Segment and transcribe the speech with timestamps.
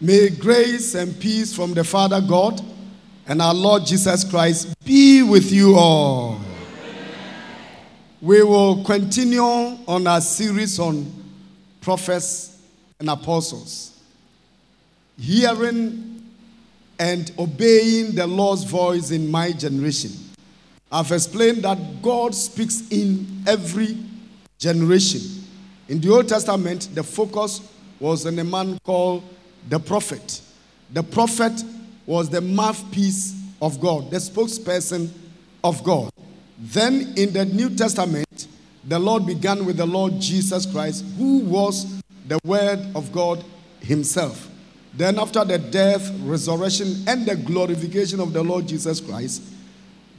[0.00, 2.64] May grace and peace from the Father God
[3.26, 6.40] and our Lord Jesus Christ be with you all.
[8.22, 11.12] We will continue on our series on
[11.80, 12.60] prophets
[13.00, 14.00] and apostles.
[15.18, 16.22] Hearing
[17.00, 20.12] and obeying the Lord's voice in my generation.
[20.92, 23.98] I've explained that God speaks in every
[24.60, 25.22] generation.
[25.88, 27.60] In the Old Testament, the focus
[27.98, 29.24] was on a man called
[29.68, 30.40] the prophet.
[30.92, 31.62] The prophet
[32.06, 35.10] was the mouthpiece of God, the spokesperson
[35.62, 36.10] of God.
[36.58, 38.48] Then in the New Testament,
[38.84, 43.44] the Lord began with the Lord Jesus Christ, who was the Word of God
[43.80, 44.48] Himself.
[44.94, 49.42] Then, after the death, resurrection, and the glorification of the Lord Jesus Christ,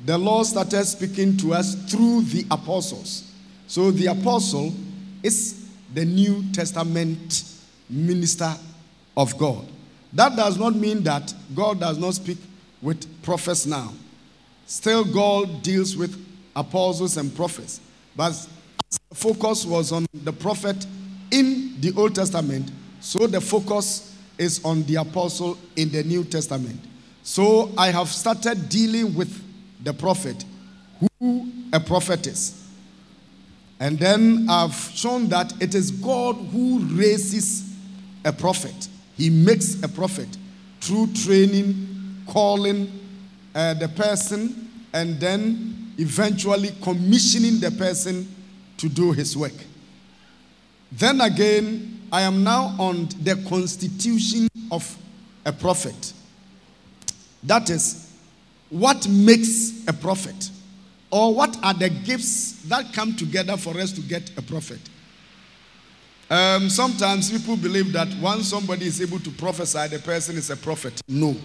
[0.05, 3.30] the Lord started speaking to us through the apostles.
[3.67, 4.73] So, the apostle
[5.23, 7.44] is the New Testament
[7.89, 8.55] minister
[9.19, 9.67] of God.
[10.13, 12.37] That does not mean that God does not speak
[12.81, 13.91] with prophets now.
[14.66, 17.81] Still, God deals with apostles and prophets.
[18.16, 18.31] But
[19.09, 20.85] the focus was on the prophet
[21.31, 22.71] in the Old Testament,
[23.02, 26.79] so the focus is on the apostle in the New Testament.
[27.22, 29.44] So I have started dealing with
[29.83, 30.45] the prophet,
[31.19, 32.66] who a prophet is.
[33.81, 37.69] And then I've shown that it is God who raises
[38.23, 38.88] a prophet.
[39.20, 40.30] He makes a prophet
[40.80, 42.89] through training, calling
[43.53, 48.34] uh, the person, and then eventually commissioning the person
[48.78, 49.53] to do his work.
[50.94, 54.97] Then again, I am now on the constitution of
[55.45, 56.14] a prophet.
[57.44, 58.09] That is,
[58.70, 60.50] what makes a prophet?
[61.12, 64.80] Or what are the gifts that come together for us to get a prophet?
[66.30, 70.55] Um, sometimes people believe that once somebody is able to prophesy, the person is a
[70.55, 71.02] prophet.
[71.08, 71.35] No.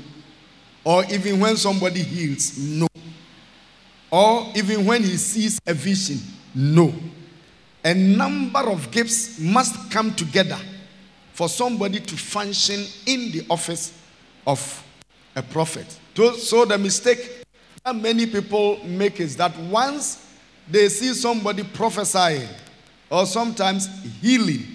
[0.85, 2.87] Or even when somebody heals, no.
[4.11, 6.19] Or even when he sees a vision,
[6.55, 6.93] no.
[7.83, 10.59] A number of gifts must come together
[11.33, 13.99] for somebody to function in the office
[14.47, 14.85] of
[15.35, 15.87] a prophet.
[16.39, 17.45] So, the mistake
[17.85, 20.27] that many people make is that once
[20.71, 22.49] they see somebody prophesying
[23.11, 23.89] or sometimes
[24.21, 24.74] healing,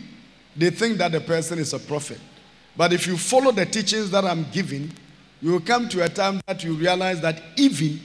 [0.59, 2.20] they think that the person is a prophet.
[2.75, 4.92] But if you follow the teachings that I'm giving,
[5.42, 8.00] you will come to a time that you realize that even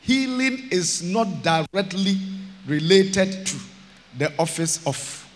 [0.00, 2.16] healing is not directly
[2.66, 3.56] related to
[4.18, 5.28] the office of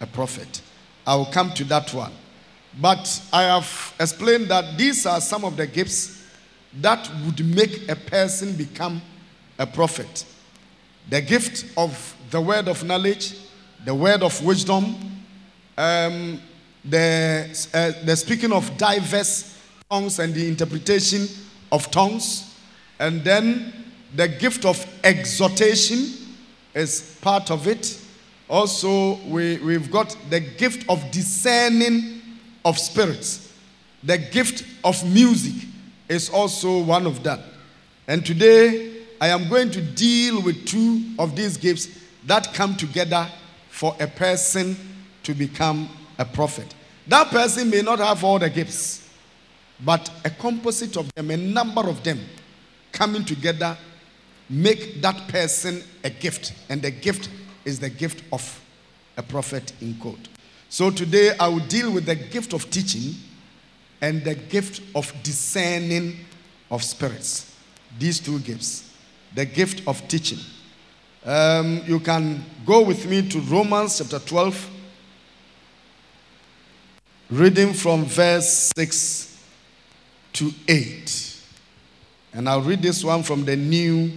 [0.00, 0.60] a prophet.
[1.06, 2.12] I will come to that one.
[2.78, 6.22] But I have explained that these are some of the gifts
[6.80, 9.00] that would make a person become
[9.58, 10.24] a prophet.
[11.08, 13.34] The gift of the word of knowledge,
[13.84, 15.09] the word of wisdom,
[15.80, 16.40] um,
[16.84, 19.58] the, uh, the speaking of diverse
[19.90, 21.26] tongues and the interpretation
[21.72, 22.54] of tongues,
[22.98, 23.72] and then
[24.14, 26.12] the gift of exhortation
[26.74, 27.98] is part of it.
[28.48, 32.20] Also, we, we've got the gift of discerning
[32.64, 33.54] of spirits.
[34.02, 35.66] The gift of music
[36.08, 37.40] is also one of that.
[38.06, 41.88] And today, I am going to deal with two of these gifts
[42.26, 43.26] that come together
[43.70, 44.76] for a person
[45.30, 46.74] to become a prophet.
[47.06, 49.08] That person may not have all the gifts,
[49.84, 52.18] but a composite of them, a number of them
[52.92, 53.76] coming together,
[54.48, 56.52] make that person a gift.
[56.68, 57.30] And the gift
[57.64, 58.60] is the gift of
[59.16, 60.28] a prophet in quote.
[60.68, 63.14] So today I will deal with the gift of teaching
[64.00, 66.16] and the gift of discerning
[66.70, 67.54] of spirits.
[67.98, 68.92] These two gifts.
[69.34, 70.38] The gift of teaching.
[71.24, 74.79] Um, you can go with me to Romans chapter 12
[77.30, 79.38] reading from verse 6
[80.32, 81.42] to 8.
[82.32, 84.12] And I'll read this one from the New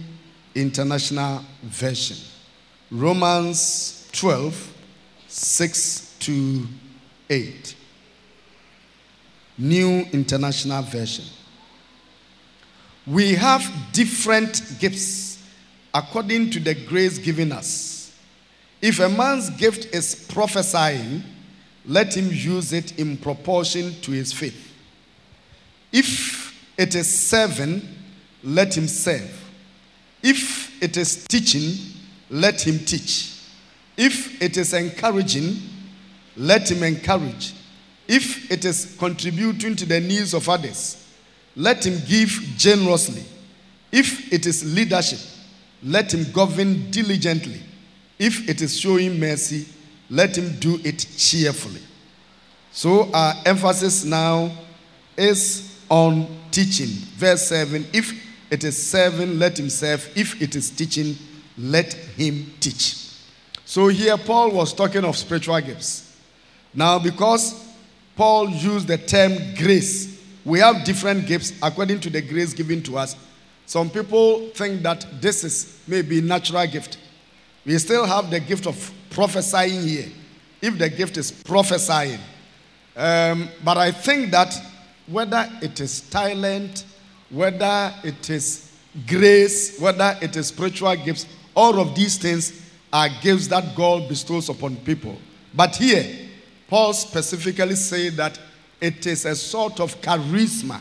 [0.54, 2.16] International Version.
[2.90, 4.76] Romans 12,
[5.28, 6.66] 6 to
[7.30, 7.76] 8.
[9.58, 11.24] New International Version.
[13.06, 15.40] We have different gifts
[15.92, 18.12] according to the grace given us.
[18.82, 21.22] If a man's gift is prophesying,
[21.86, 24.72] let him use it in proportion to his faith.
[25.92, 27.82] If it is serving,
[28.42, 29.30] let him serve.
[30.22, 31.74] If it is teaching,
[32.30, 33.42] let him teach.
[33.96, 35.56] If it is encouraging,
[36.36, 37.54] let him encourage.
[38.08, 41.06] If it is contributing to the needs of others,
[41.56, 43.22] let him give generously.
[43.92, 45.20] If it is leadership,
[45.82, 47.60] let him govern diligently.
[48.18, 49.66] If it is showing mercy,
[50.14, 51.80] let him do it cheerfully.
[52.70, 54.50] So, our emphasis now
[55.16, 56.88] is on teaching.
[57.16, 58.12] Verse 7 If
[58.50, 60.08] it is serving, let him serve.
[60.14, 61.16] If it is teaching,
[61.58, 63.04] let him teach.
[63.64, 66.16] So here, Paul was talking of spiritual gifts.
[66.72, 67.64] Now, because
[68.14, 72.98] Paul used the term grace, we have different gifts according to the grace given to
[72.98, 73.16] us.
[73.66, 76.98] Some people think that this is maybe natural gift.
[77.64, 80.08] We still have the gift of prophesying here,
[80.60, 82.20] if the gift is prophesying.
[82.96, 84.54] Um, but I think that
[85.06, 86.84] whether it is talent,
[87.30, 88.70] whether it is
[89.06, 92.60] grace, whether it is spiritual gifts, all of these things
[92.92, 95.16] are gifts that God bestows upon people.
[95.54, 96.28] But here,
[96.68, 98.38] Paul specifically said that
[98.80, 100.80] it is a sort of charisma,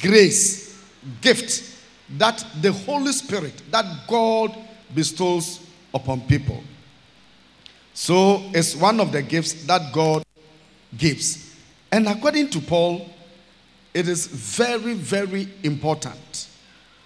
[0.00, 0.82] grace,
[1.20, 1.78] gift
[2.18, 4.56] that the Holy Spirit, that God
[4.94, 5.60] bestows
[5.94, 6.62] upon people.
[8.00, 10.24] So it's one of the gifts that God
[10.96, 11.54] gives.
[11.92, 13.06] And according to Paul,
[13.92, 16.48] it is very, very important.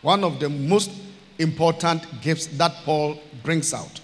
[0.03, 0.93] One of the most
[1.41, 4.01] important gifts that Paul brings out.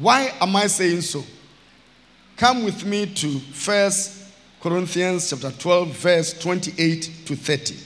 [0.00, 1.22] Why am I saying so?
[2.36, 4.24] Come with me to First
[4.60, 7.76] Corinthians chapter 12, verse 28 to 30.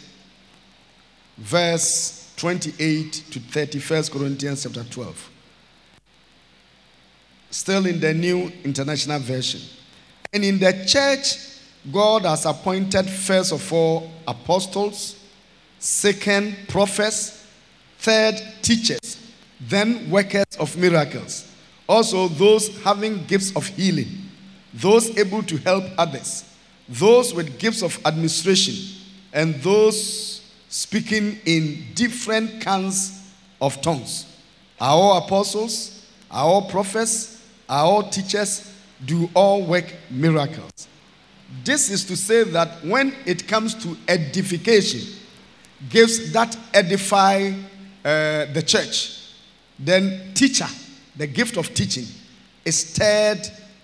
[1.37, 5.33] Verse 28 to 30, 1 Corinthians chapter 12.
[7.51, 9.61] Still in the New International Version.
[10.33, 11.39] And in the church,
[11.91, 15.17] God has appointed first of all apostles,
[15.79, 17.47] second prophets,
[17.99, 19.17] third teachers,
[19.61, 21.49] then workers of miracles
[21.89, 24.09] also, those having gifts of healing,
[24.75, 26.45] those able to help others,
[26.87, 28.75] those with gifts of administration,
[29.33, 34.27] and those speaking in different kinds of tongues.
[34.79, 36.07] All apostles?
[36.31, 37.38] All prophets?
[37.69, 38.75] Are all teachers?
[39.05, 40.89] Do all work miracles?
[41.65, 45.01] This is to say that when it comes to edification,
[45.89, 47.53] gifts that edify
[48.05, 49.35] uh, the church,
[49.79, 50.67] then teacher
[51.17, 52.07] the gift of teaching
[52.65, 53.41] is third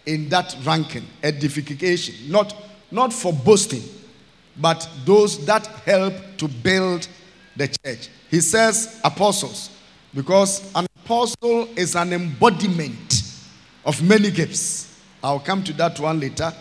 [0.06, 2.54] in that ranking, edification, not,
[2.90, 3.82] not for boasting,
[4.60, 7.08] but those that help to build
[7.56, 8.08] the church.
[8.30, 9.70] He says apostles,
[10.14, 13.13] because an apostle is an embodiment
[13.84, 15.00] of many gifts.
[15.22, 16.52] I'll come to that one later.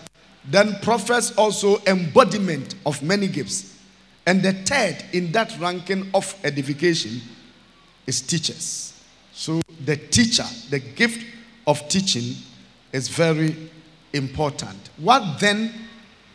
[0.46, 3.78] Then prophets also embodiment of many gifts.
[4.26, 7.22] And the third in that ranking of edification
[8.08, 8.94] is teachers.
[9.34, 11.26] So, the teacher, the gift
[11.66, 12.36] of teaching
[12.92, 13.70] is very
[14.14, 14.78] important.
[14.98, 15.74] What then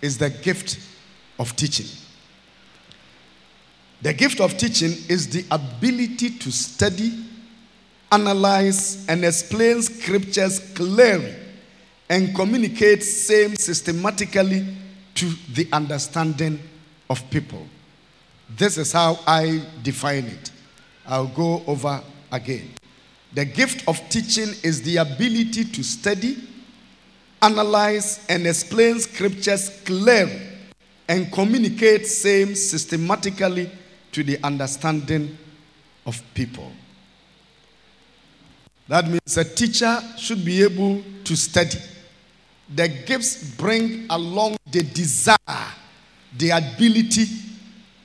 [0.03, 0.79] is the gift
[1.39, 1.87] of teaching?
[4.03, 7.25] The gift of teaching is the ability to study,
[8.11, 11.35] analyze, and explain scriptures clearly
[12.09, 14.67] and communicate same systematically
[15.15, 16.59] to the understanding
[17.11, 17.67] of people.
[18.57, 20.51] This is how I define it.
[21.07, 22.03] I'll go over
[22.33, 22.71] again.
[23.35, 26.39] The gift of teaching is the ability to study,
[27.43, 30.41] analyze, and explain scriptures clearly
[31.09, 33.71] and communicate same systematically
[34.13, 35.37] to the understanding
[36.07, 36.73] of people.
[38.89, 41.79] That means a teacher should be able to study.
[42.75, 45.37] The gifts bring along the desire,
[46.37, 47.27] the ability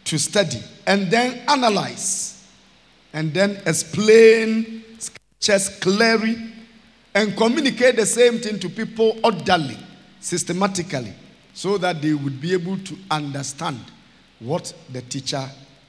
[0.05, 2.45] to study, and then analyze,
[3.13, 4.83] and then explain
[5.39, 6.37] just clearly,
[7.15, 9.77] and communicate the same thing to people orderly,
[10.19, 11.13] systematically,
[11.53, 13.79] so that they would be able to understand
[14.39, 15.45] what the teacher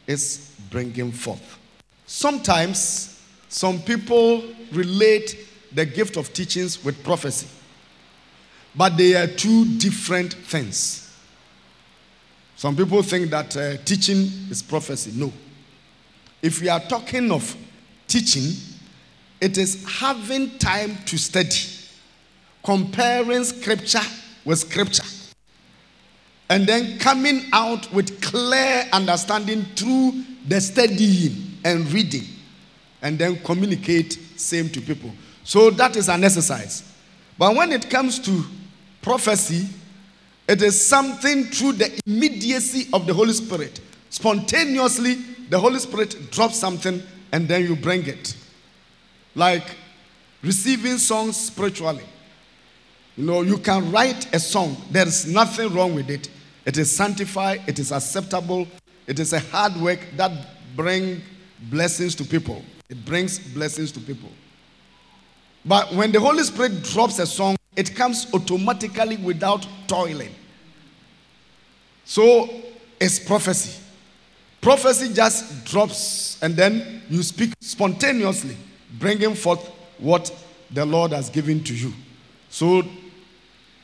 [0.07, 1.59] is bringing forth.
[2.07, 3.14] Sometimes,
[3.55, 4.43] some people
[4.73, 7.47] relate the gift of teachings with prophecy,
[8.75, 11.17] but they are two different things.
[12.57, 15.13] Some people think that uh, teaching is prophecy.
[15.15, 15.33] No.
[16.43, 17.57] If we are talking of
[18.09, 18.55] teaching,
[19.41, 21.61] it is having time to study,
[22.65, 24.03] comparing scripture
[24.45, 25.05] with scripture,
[26.51, 32.25] and then coming out with clear understanding through the studying and reading,
[33.05, 35.13] and then communicate same to people.
[35.45, 36.83] So that is an exercise.
[37.39, 38.45] But when it comes to
[39.03, 39.69] prophecy,
[40.49, 43.81] it is something through the immediacy of the Holy Spirit.
[44.09, 45.15] Spontaneously,
[45.51, 48.37] the Holy Spirit drops something and then you bring it
[49.35, 49.65] like
[50.43, 52.05] receiving songs spiritually.
[53.17, 56.31] You know, you can write a song, there is nothing wrong with it.
[56.65, 58.67] It is sanctified, it is acceptable,
[59.07, 60.33] it is a hard work that
[60.75, 61.23] brings
[61.71, 62.63] blessings to people.
[62.95, 64.29] It brings blessings to people.
[65.65, 70.33] But when the Holy Spirit drops a song, it comes automatically without toiling.
[72.05, 72.49] So
[73.01, 73.81] is prophecy.
[74.61, 78.57] Prophecy just drops and then you speak spontaneously,
[79.01, 79.67] bringing forth
[79.99, 80.33] what
[80.71, 81.93] the Lord has given to you.
[82.49, 82.83] So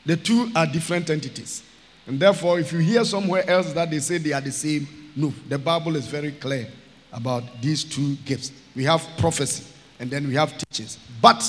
[0.05, 1.63] the two are different entities.
[2.07, 4.87] And therefore, if you hear somewhere else that they say they are the same,
[5.17, 5.33] no.
[5.49, 6.69] The Bible is very clear
[7.13, 8.51] about these two gifts.
[8.75, 9.65] We have prophecy
[9.99, 10.97] and then we have teachings.
[11.21, 11.43] But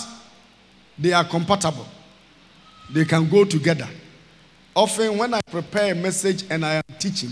[0.99, 1.87] they are compatible,
[2.93, 3.89] they can go together.
[4.75, 7.31] Often, when I prepare a message and I am teaching,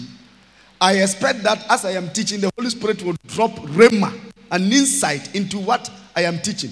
[0.80, 4.12] I expect that as I am teaching, the Holy Spirit will drop rhema,
[4.50, 6.70] an insight into what I am teaching.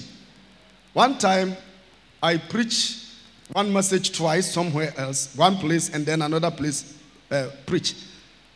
[0.93, 1.57] One time,
[2.23, 3.05] I preach
[3.53, 6.95] one message twice somewhere else, one place, and then another place
[7.31, 7.95] uh, preach.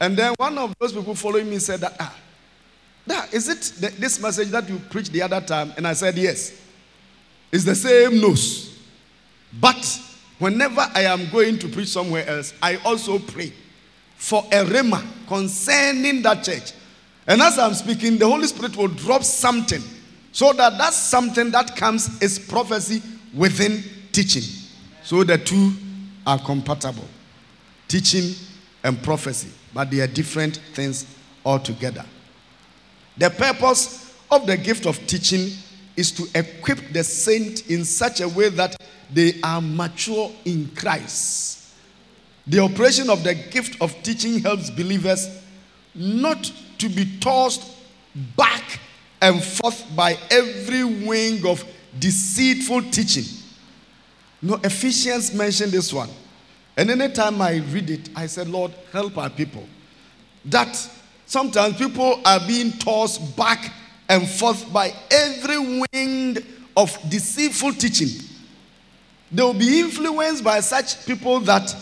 [0.00, 2.14] And then one of those people following me said that, ah,
[3.06, 5.72] that, is it the, this message that you preached the other time?
[5.76, 6.60] And I said, yes.
[7.50, 8.78] It's the same nose.
[9.60, 10.00] But
[10.38, 13.52] whenever I am going to preach somewhere else, I also pray
[14.16, 16.72] for a rhema concerning that church.
[17.26, 19.82] And as I'm speaking, the Holy Spirit will drop something
[20.32, 23.02] so that that something that comes is prophecy
[23.34, 23.82] within
[24.12, 24.42] teaching.
[25.02, 25.72] So the two
[26.26, 27.08] are compatible
[27.86, 28.34] teaching
[28.82, 31.06] and prophecy, but they are different things
[31.44, 32.04] altogether.
[33.16, 35.50] The purpose of the gift of teaching
[35.96, 38.76] is to equip the saint in such a way that
[39.12, 41.74] they are mature in Christ.
[42.46, 45.28] The operation of the gift of teaching helps believers
[45.94, 47.70] not to be tossed
[48.36, 48.80] back
[49.20, 51.64] and forth by every wing of
[51.98, 53.24] deceitful teaching.
[54.40, 56.08] No, Ephesians mentioned this one.
[56.76, 59.66] And anytime I read it, I said, Lord, help our people.
[60.46, 60.90] That
[61.32, 63.72] sometimes people are being tossed back
[64.10, 66.44] and forth by every wind
[66.76, 68.08] of deceitful teaching.
[69.30, 71.74] They will be influenced by such people that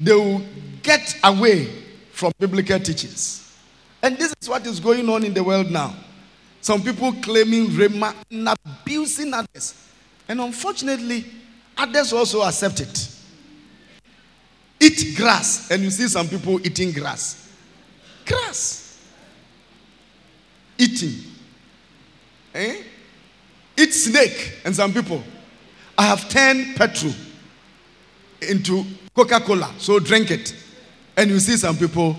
[0.00, 0.40] they will
[0.82, 1.66] get away
[2.12, 3.54] from biblical teachings.
[4.02, 5.94] And this is what is going on in the world now.
[6.62, 9.74] Some people claiming rhema and abusing others.
[10.26, 11.26] And unfortunately,
[11.76, 13.14] others also accept it.
[14.80, 17.47] Eat grass, and you see some people eating grass.
[18.28, 18.88] Grass
[20.78, 21.24] eating.
[22.54, 22.82] Eh?
[23.76, 24.60] Eat snake.
[24.64, 25.22] And some people,
[25.96, 27.12] I have turned petrol
[28.40, 30.54] into Coca Cola, so drink it.
[31.16, 32.16] And you see some people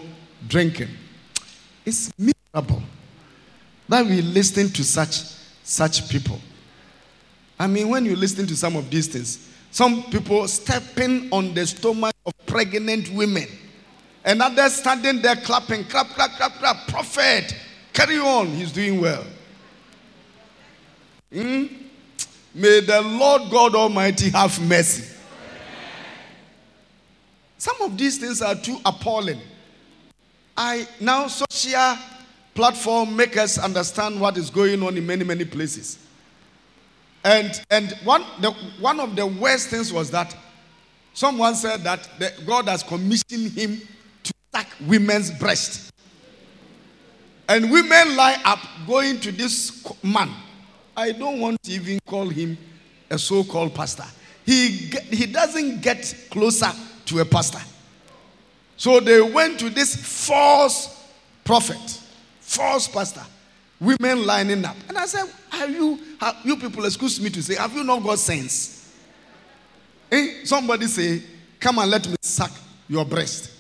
[0.48, 0.89] drinking.
[1.86, 2.84] It's miserable
[3.88, 5.24] that we listen to such
[5.63, 6.39] such people.
[7.58, 11.66] I mean, when you listen to some of these things, some people stepping on the
[11.68, 13.48] stomach of pregnant women,
[14.29, 16.88] and others standing there clapping, clap, clap, clap, clap.
[16.88, 17.51] Prophet,
[17.93, 19.25] Carry on, he's doing well.
[21.33, 21.65] Hmm?
[22.53, 25.15] May the Lord God Almighty have mercy.
[27.57, 29.41] Some of these things are too appalling.
[30.55, 31.98] I now social
[32.53, 35.98] platform make us understand what is going on in many many places.
[37.24, 40.36] And and one the one of the worst things was that
[41.13, 43.81] someone said that the, God has commissioned him
[44.88, 45.91] women's breast.
[47.48, 50.29] And women lie up going to this man.
[50.95, 52.57] I don't want to even call him
[53.09, 54.05] a so called pastor.
[54.45, 56.71] He, he doesn't get closer
[57.05, 57.62] to a pastor.
[58.77, 61.07] So they went to this false
[61.43, 62.01] prophet,
[62.39, 63.24] false pastor,
[63.79, 64.75] women lining up.
[64.88, 68.03] And I said, Have you, have you people, excuse me to say, have you not
[68.03, 68.93] got sense?
[70.12, 70.43] Eh?
[70.43, 71.21] Somebody say,
[71.59, 72.51] Come and let me suck
[72.88, 73.59] your breast.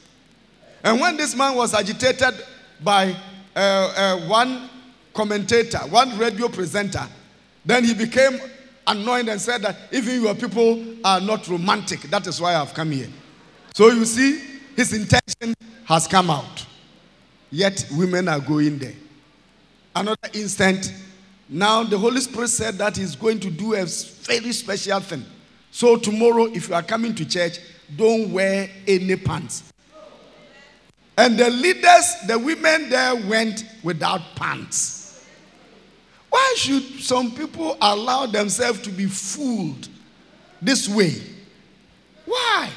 [0.83, 2.33] And when this man was agitated
[2.81, 3.15] by
[3.55, 4.69] uh, uh, one
[5.13, 7.05] commentator, one radio presenter.
[7.65, 8.39] Then he became
[8.87, 12.01] annoyed and said that even your people are not romantic.
[12.03, 13.09] That is why I've come here.
[13.73, 14.41] So you see,
[14.75, 15.53] his intention
[15.85, 16.65] has come out.
[17.51, 18.93] Yet women are going there.
[19.95, 20.93] Another instant,
[21.49, 25.25] now the Holy Spirit said that he's going to do a very special thing.
[25.71, 27.59] So tomorrow, if you are coming to church,
[27.97, 29.68] don't wear any pants.
[31.19, 35.25] And the leaders, the women there went without pants.
[36.29, 39.89] Why should some people allow themselves to be fooled
[40.61, 41.21] this way?
[42.23, 42.69] Why?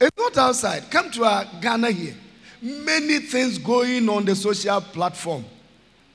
[0.00, 0.90] It's not outside.
[0.90, 2.14] Come to our Ghana here.
[2.62, 5.44] Many things going on the social platform.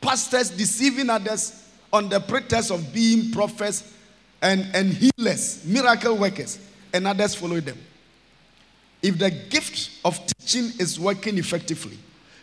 [0.02, 3.94] Pastors deceiving others on the pretext of being prophets
[4.42, 6.58] and, and healers, miracle workers,
[6.92, 7.78] and others follow them.
[9.02, 11.98] If the gift of teaching is working effectively,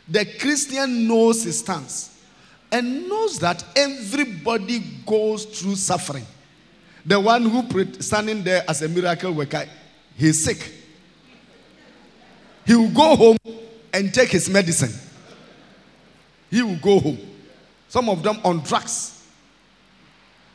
[0.09, 2.19] the Christian knows his stance
[2.73, 6.25] and knows that everybody goes through suffering.
[7.05, 9.67] The one who standing there as a miracle worker,
[10.17, 10.73] he's sick.
[12.65, 13.37] he will go home
[13.93, 14.93] and take his medicine.
[16.51, 17.19] He will go home.
[17.89, 19.25] Some of them on drugs.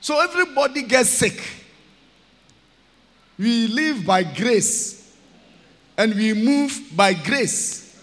[0.02, 1.42] So everybody gets sick.
[3.38, 5.01] We live by grace
[5.98, 8.00] and we move by grace.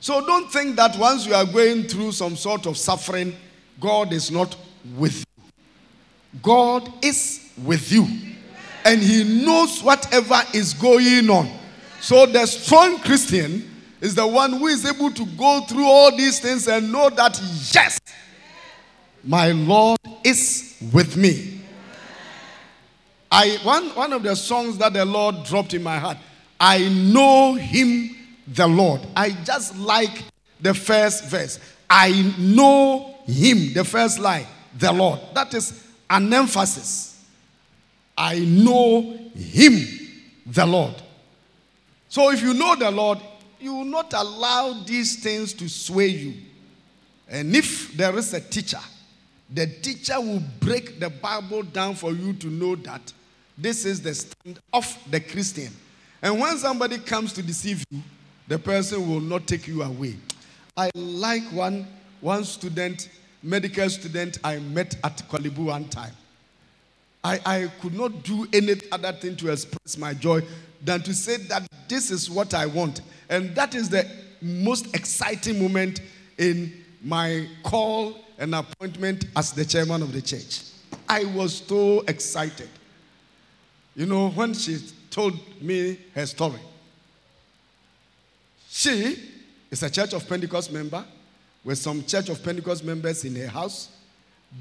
[0.00, 3.34] So don't think that once you are going through some sort of suffering,
[3.80, 4.56] God is not
[4.96, 5.42] with you.
[6.42, 8.06] God is with you.
[8.84, 11.50] And He knows whatever is going on.
[12.00, 13.68] So the strong Christian
[14.00, 17.40] is the one who is able to go through all these things and know that,
[17.72, 17.98] yes,
[19.24, 21.60] my Lord is with me.
[23.30, 26.18] I one, one of the songs that the Lord dropped in my heart,
[26.60, 29.00] I know him the Lord.
[29.14, 30.24] I just like
[30.60, 31.60] the first verse.
[31.88, 34.46] I know him, the first line,
[34.78, 35.20] the Lord.
[35.34, 37.24] That is an emphasis.
[38.16, 39.86] I know him,
[40.46, 40.94] the Lord.
[42.08, 43.18] So if you know the Lord,
[43.60, 46.34] you will not allow these things to sway you.
[47.28, 48.80] And if there is a teacher,
[49.52, 53.12] the teacher will break the Bible down for you to know that
[53.58, 55.72] this is the stand of the Christian.
[56.22, 58.02] And when somebody comes to deceive you,
[58.48, 60.16] the person will not take you away.
[60.76, 61.86] I like one,
[62.20, 63.08] one student,
[63.42, 66.12] medical student I met at Korle Bu one time.
[67.24, 70.42] I, I could not do any other thing to express my joy
[70.84, 73.00] than to say that this is what I want.
[73.28, 74.08] And that is the
[74.40, 76.00] most exciting moment
[76.38, 80.62] in my call and appointment as the chairman of the church.
[81.08, 82.68] I was so excited.
[83.94, 84.78] You know, when she
[85.16, 85.32] told
[85.62, 86.60] me her story,
[88.68, 89.16] she
[89.70, 91.02] is a Church of Pentecost member
[91.64, 93.88] with some Church of Pentecost members in her house.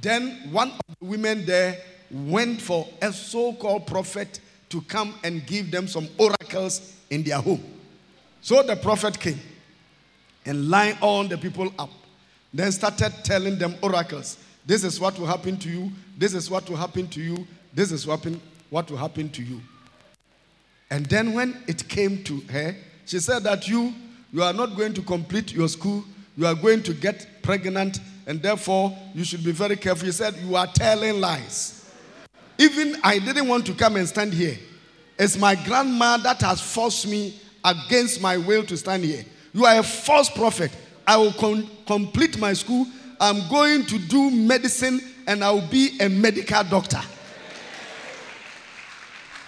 [0.01, 1.77] Then one of the women there
[2.09, 7.41] went for a so called prophet to come and give them some oracles in their
[7.41, 7.61] home.
[8.39, 9.41] So the prophet came
[10.45, 11.91] and lined all the people up,
[12.53, 14.37] then started telling them oracles.
[14.65, 15.91] This is what will happen to you.
[16.17, 17.45] This is what will happen to you.
[17.73, 18.25] This is what,
[18.69, 19.59] what will happen to you.
[20.89, 23.93] And then when it came to her, she said that you,
[24.31, 26.03] you are not going to complete your school.
[26.37, 30.05] You are going to get pregnant, and therefore you should be very careful.
[30.05, 31.89] She said, You are telling lies.
[32.57, 34.57] Even I didn't want to come and stand here.
[35.17, 39.25] It's my grandma that has forced me against my will to stand here.
[39.53, 40.71] You are a false prophet.
[41.07, 42.87] I will con- complete my school.
[43.19, 47.01] I'm going to do medicine and I will be a medical doctor.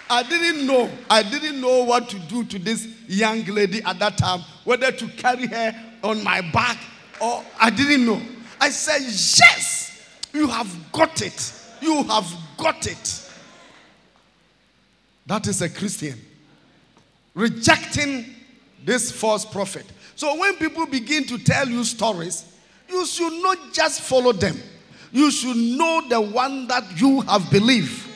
[0.09, 0.89] I didn't know.
[1.09, 5.07] I didn't know what to do to this young lady at that time, whether to
[5.09, 6.77] carry her on my back
[7.19, 8.21] or I didn't know.
[8.59, 10.01] I said, Yes,
[10.33, 11.53] you have got it.
[11.81, 13.29] You have got it.
[15.25, 16.19] That is a Christian.
[17.33, 18.25] Rejecting
[18.83, 19.85] this false prophet.
[20.15, 22.45] So when people begin to tell you stories,
[22.89, 24.57] you should not just follow them.
[25.11, 28.06] You should know the one that you have believed.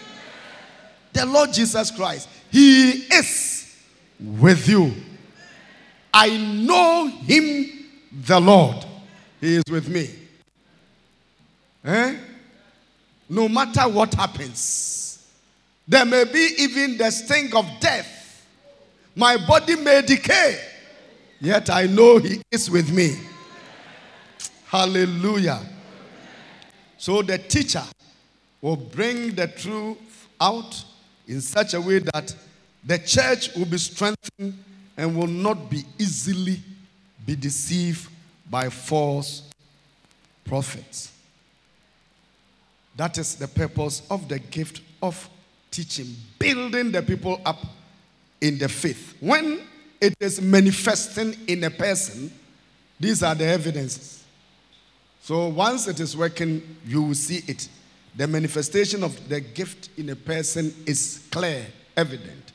[1.13, 2.30] The Lord Jesus Christ.
[2.52, 3.76] He is
[4.19, 4.93] with you.
[6.13, 8.86] I know him, the Lord.
[9.39, 10.10] He is with me.
[11.84, 12.17] Eh?
[13.32, 15.26] no matter what happens.
[15.88, 18.45] There may be even the stink of death.
[19.15, 20.60] My body may decay,
[21.39, 23.15] yet I know He is with me.
[24.67, 25.62] Hallelujah.
[26.97, 27.84] So the teacher
[28.62, 29.97] will bring the truth
[30.39, 30.84] out
[31.28, 32.36] in such a way that
[32.84, 34.64] the church will be strengthened
[34.98, 36.60] and will not be easily
[37.26, 38.10] be deceived
[38.50, 39.44] by false
[40.44, 41.12] prophets.
[42.96, 45.30] That is the purpose of the gift of
[45.70, 47.66] teaching, building the people up
[48.42, 49.16] in the faith.
[49.20, 49.62] When
[50.02, 52.32] it is manifesting in a person,
[53.00, 54.24] these are the evidences.
[55.22, 57.70] So once it is working, you will see it.
[58.15, 62.52] The manifestation of the gift in a person is clear, evident.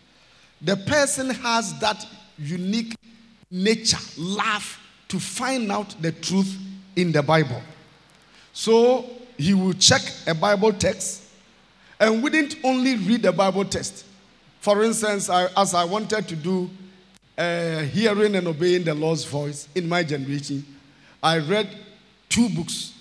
[0.61, 2.07] The person has that
[2.39, 2.95] unique
[3.51, 6.57] nature, love to find out the truth
[6.95, 7.63] in the Bible.
[8.53, 11.23] So he will check a Bible text
[11.99, 14.05] and wouldn't only read the Bible text.
[14.61, 16.71] For instance, I, as I wanted to do
[17.39, 20.65] uh, hearing and obeying the Lord's voice in my generation,
[21.23, 21.69] I read
[22.29, 22.93] two books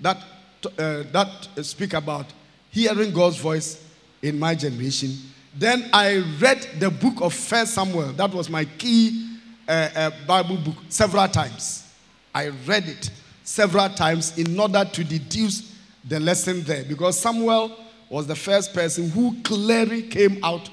[0.00, 0.18] that,
[0.66, 2.26] uh, that speak about
[2.70, 3.84] hearing God's voice
[4.22, 5.10] in my generation.
[5.54, 8.12] Then I read the book of First Samuel.
[8.12, 11.86] That was my key uh, uh Bible book several times.
[12.34, 13.10] I read it
[13.44, 17.76] several times in order to deduce the lesson there because Samuel
[18.08, 20.68] was the first person who clearly came out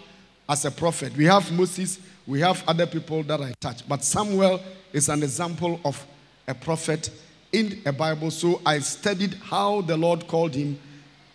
[0.48, 1.16] as a prophet.
[1.16, 2.00] We have Moses,
[2.30, 3.88] We have other people that I touch.
[3.88, 4.62] But Samuel
[4.94, 6.06] is an example of
[6.48, 7.10] a prophet
[7.52, 8.32] in a Bible.
[8.32, 10.80] So I studied how the Lord called him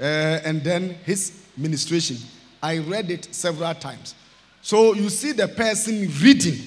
[0.00, 0.02] uh,
[0.44, 2.16] and then his ministration.
[2.62, 4.14] I read it several times.
[4.62, 6.58] So you see the person reading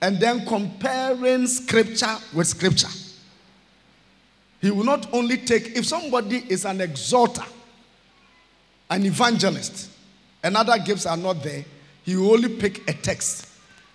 [0.00, 2.88] and then comparing scripture with scripture.
[4.60, 7.44] He will not only take, if somebody is an exhorter,
[8.88, 9.90] an evangelist,
[10.42, 11.64] and other gifts are not there,
[12.04, 13.46] he will only pick a text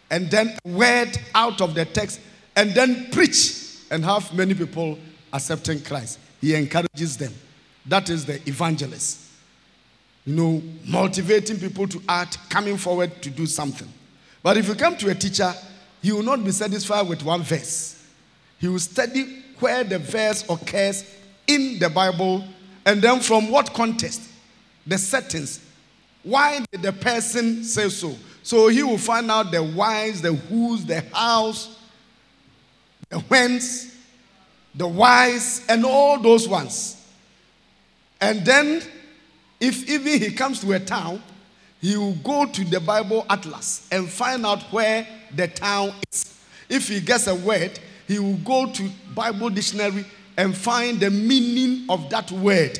[0.10, 2.20] and then word out of the text
[2.56, 4.98] and then preach and have many people
[5.32, 6.20] accepting Christ.
[6.42, 7.34] He encourages them.
[7.86, 9.22] That is the evangelist.
[10.26, 13.88] You know, motivating people to act, coming forward to do something.
[14.42, 15.54] But if you come to a teacher,
[16.02, 18.04] he will not be satisfied with one verse.
[18.60, 21.04] He will study where the verse occurs
[21.48, 22.44] in the Bible
[22.86, 24.22] and then from what context,
[24.86, 25.60] the settings.
[26.24, 28.16] Why did the person say so?
[28.44, 31.75] So he will find out the whys, the whos, the hows,
[33.10, 33.96] the whence,
[34.74, 37.02] the whys, and all those ones.
[38.20, 38.82] And then,
[39.60, 41.22] if even he comes to a town,
[41.82, 46.40] he will go to the Bible Atlas and find out where the town is.
[46.68, 50.06] If he gets a word, he will go to Bible dictionary
[50.38, 52.80] and find the meaning of that word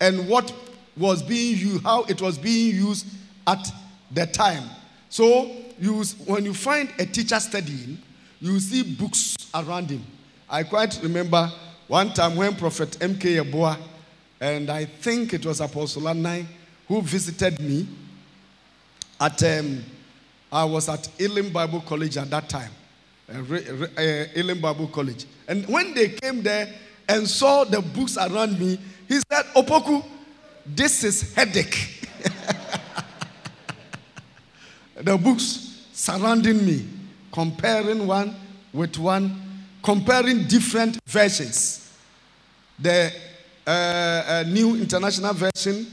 [0.00, 0.52] and what
[0.96, 3.06] was being used, how it was being used
[3.46, 3.66] at
[4.10, 4.64] the time.
[5.08, 7.98] So you, when you find a teacher studying,
[8.42, 10.04] you see books around him.
[10.50, 11.48] I quite remember
[11.86, 13.36] one time when Prophet M.K.
[13.36, 13.78] Yeboah
[14.40, 16.44] and I think it was Apostle Anai
[16.88, 17.86] who visited me
[19.20, 19.84] at, um,
[20.50, 22.72] I was at Elim Bible College at that time,
[23.32, 25.24] uh, uh, Elim Bible College.
[25.46, 26.68] And when they came there
[27.08, 28.76] and saw the books around me,
[29.06, 30.04] he said, Opoku,
[30.66, 32.08] this is headache.
[34.96, 36.84] the books surrounding me,
[37.32, 38.36] comparing one
[38.72, 39.40] with one,
[39.82, 41.90] comparing different versions.
[42.78, 43.12] The
[43.66, 45.86] uh, uh, New International Version,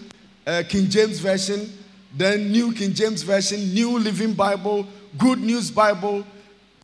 [0.45, 1.71] uh, King James Version,
[2.17, 4.85] the New King James Version, New Living Bible,
[5.17, 6.25] Good News Bible,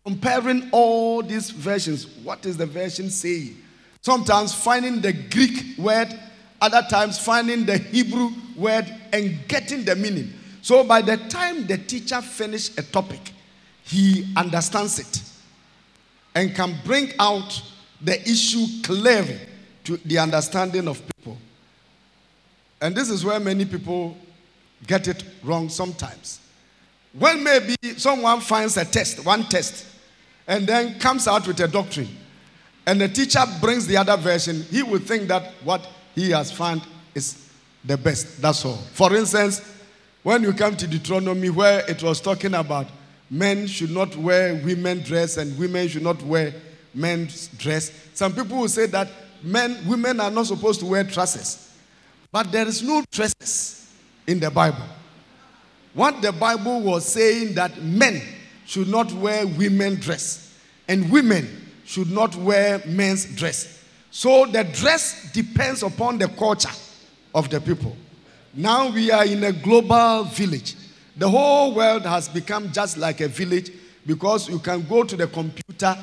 [0.06, 2.08] comparing all these versions.
[2.24, 3.58] What is the version saying?
[4.02, 6.08] Sometimes finding the Greek word,
[6.62, 10.32] other times finding the Hebrew word and getting the meaning.
[10.62, 13.34] So by the time the teacher finishes a topic,
[13.86, 15.22] he understands it
[16.34, 17.62] and can bring out
[18.02, 19.40] the issue clearly
[19.84, 21.38] to the understanding of people.
[22.82, 24.18] And this is where many people
[24.86, 26.40] get it wrong sometimes.
[27.14, 29.86] When maybe someone finds a test, one test,
[30.48, 32.10] and then comes out with a doctrine,
[32.86, 36.82] and the teacher brings the other version, he will think that what he has found
[37.14, 37.50] is
[37.84, 38.42] the best.
[38.42, 38.78] That's all.
[38.94, 39.62] For instance,
[40.24, 42.88] when you come to Deuteronomy, where it was talking about
[43.30, 46.54] men should not wear women dress and women should not wear
[46.94, 49.10] men's dress, some people will say that
[49.44, 51.72] men, women are not supposed to wear trousers.
[52.32, 53.94] But there is no dresses
[54.28, 54.86] in the Bible.
[55.94, 58.22] What the Bible was saying that men
[58.66, 60.54] should not wear women dress
[60.88, 61.48] and women
[61.86, 63.84] should not wear men's dress.
[64.12, 66.72] So the dress depends upon the culture
[67.34, 67.96] of the people.
[68.54, 70.76] Now we are in a global village.
[71.18, 73.72] The whole world has become just like a village
[74.06, 75.98] because you can go to the computer,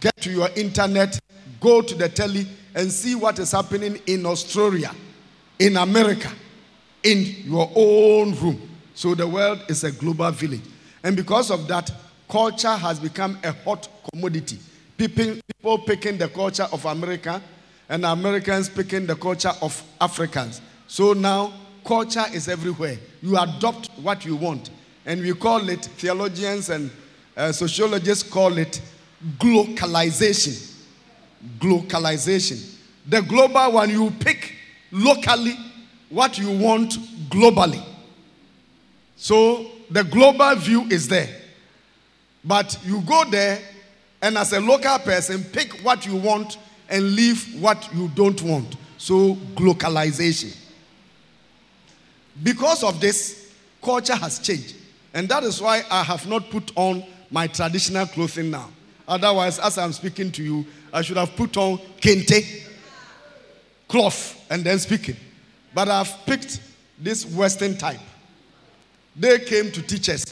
[0.00, 1.18] get to your internet,
[1.60, 4.94] go to the telly, and see what is happening in Australia,
[5.58, 6.30] in America,
[7.02, 8.60] in your own room.
[8.94, 10.62] So the world is a global village.
[11.02, 11.92] And because of that,
[12.28, 14.58] culture has become a hot commodity.
[14.96, 17.40] People, people picking the culture of America
[17.88, 20.60] and Americans picking the culture of Africans.
[20.86, 21.52] So now
[21.88, 22.98] culture is everywhere.
[23.22, 24.70] You adopt what you want.
[25.06, 26.90] And we call it, theologians and
[27.36, 28.80] uh, sociologists call it
[29.38, 30.68] globalization
[31.58, 32.76] globalization.
[33.06, 34.54] The global one, you pick
[34.90, 35.56] locally
[36.08, 36.92] what you want
[37.30, 37.82] globally.
[39.16, 41.28] So the global view is there.
[42.44, 43.60] But you go there
[44.22, 48.76] and as a local person, pick what you want and leave what you don't want.
[48.96, 50.56] So globalization.
[52.42, 54.74] Because of this, culture has changed.
[55.14, 58.70] And that is why I have not put on my traditional clothing now.
[59.06, 62.62] Otherwise, as I'm speaking to you, I should have put on kente,
[63.88, 65.16] cloth, and then speaking.
[65.74, 66.60] But I've picked
[66.98, 68.00] this Western type.
[69.16, 70.24] They came to teach us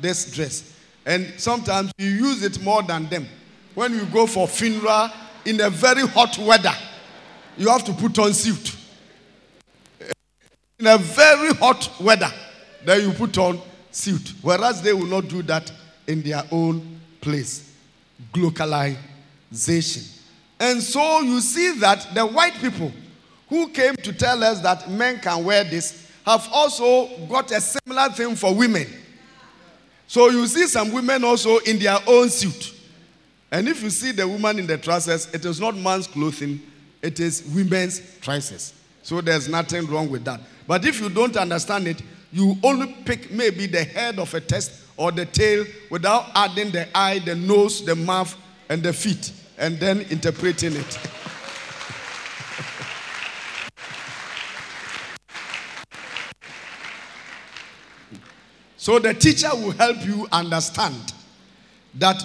[0.00, 0.74] this dress.
[1.06, 3.26] And sometimes you use it more than them.
[3.74, 5.10] When you go for funeral
[5.44, 6.74] in a very hot weather,
[7.56, 8.76] you have to put on suit.
[10.78, 12.32] In a very hot weather,
[12.84, 13.60] then you put on
[13.90, 15.72] suit, whereas they will not do that
[16.06, 17.74] in their own place.
[18.32, 20.20] Globalization.
[20.60, 22.92] And so you see that the white people
[23.48, 28.08] who came to tell us that men can wear this have also got a similar
[28.10, 28.86] thing for women.
[30.06, 32.74] So you see some women also in their own suit.
[33.50, 36.60] And if you see the woman in the trousers, it is not man's clothing,
[37.02, 38.74] it is women's trousers.
[39.08, 40.38] So there's nothing wrong with that.
[40.66, 44.70] But if you don't understand it, you only pick maybe the head of a test
[44.98, 48.36] or the tail without adding the eye, the nose, the mouth,
[48.68, 50.98] and the feet, and then interpreting it.
[58.76, 61.14] so the teacher will help you understand
[61.94, 62.22] that